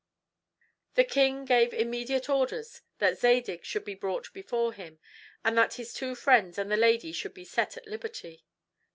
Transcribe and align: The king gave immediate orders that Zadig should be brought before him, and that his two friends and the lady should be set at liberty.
The 0.95 1.03
king 1.03 1.45
gave 1.45 1.75
immediate 1.75 2.27
orders 2.27 2.81
that 2.97 3.19
Zadig 3.19 3.63
should 3.63 3.85
be 3.85 3.93
brought 3.93 4.33
before 4.33 4.73
him, 4.73 4.97
and 5.45 5.55
that 5.59 5.75
his 5.75 5.93
two 5.93 6.15
friends 6.15 6.57
and 6.57 6.71
the 6.71 6.75
lady 6.75 7.11
should 7.11 7.35
be 7.35 7.45
set 7.45 7.77
at 7.77 7.85
liberty. 7.85 8.43